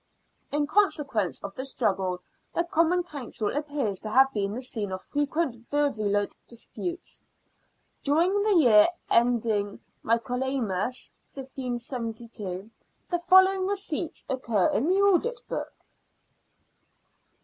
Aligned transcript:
In 0.51 0.65
consequence 0.65 1.39
of 1.43 1.53
the 1.53 1.63
struggle, 1.63 2.21
the 2.55 2.63
Common 2.63 3.03
Council 3.03 3.55
appears 3.55 3.99
to 3.99 4.09
have 4.09 4.33
been 4.33 4.55
the 4.55 4.61
scene 4.63 4.91
of 4.91 5.03
frequent 5.03 5.69
virulent 5.69 6.35
disputes. 6.47 7.23
During 8.01 8.41
the 8.41 8.55
year 8.55 8.87
ending 9.11 9.79
Michaelmas, 10.01 11.11
1572, 11.35 12.71
the 13.11 13.19
following 13.19 13.67
receipts 13.67 14.25
occur 14.27 14.69
in 14.71 14.87
the 14.87 14.95
audit 14.95 15.39
book:— 15.47 15.71
i 15.79 15.81
s. 15.81 17.33